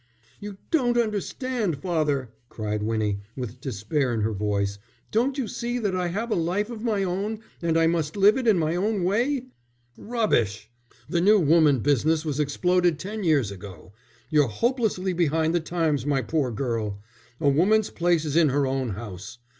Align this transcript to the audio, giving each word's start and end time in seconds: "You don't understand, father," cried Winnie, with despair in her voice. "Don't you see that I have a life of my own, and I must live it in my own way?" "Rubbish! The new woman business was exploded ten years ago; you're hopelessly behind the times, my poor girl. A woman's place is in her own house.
"You 0.39 0.57
don't 0.71 0.97
understand, 0.97 1.77
father," 1.79 2.33
cried 2.49 2.81
Winnie, 2.81 3.19
with 3.35 3.61
despair 3.61 4.15
in 4.15 4.21
her 4.21 4.33
voice. 4.33 4.79
"Don't 5.11 5.37
you 5.37 5.47
see 5.47 5.77
that 5.77 5.95
I 5.95 6.07
have 6.07 6.31
a 6.31 6.35
life 6.35 6.71
of 6.71 6.81
my 6.83 7.03
own, 7.03 7.41
and 7.61 7.77
I 7.77 7.85
must 7.85 8.17
live 8.17 8.35
it 8.35 8.47
in 8.47 8.57
my 8.57 8.75
own 8.75 9.03
way?" 9.03 9.45
"Rubbish! 9.95 10.71
The 11.07 11.21
new 11.21 11.39
woman 11.39 11.81
business 11.81 12.25
was 12.25 12.39
exploded 12.39 12.97
ten 12.97 13.23
years 13.23 13.51
ago; 13.51 13.93
you're 14.31 14.47
hopelessly 14.47 15.13
behind 15.13 15.53
the 15.53 15.59
times, 15.59 16.03
my 16.03 16.23
poor 16.23 16.49
girl. 16.49 16.99
A 17.39 17.47
woman's 17.49 17.91
place 17.91 18.25
is 18.25 18.35
in 18.35 18.49
her 18.49 18.65
own 18.65 18.89
house. 18.97 19.37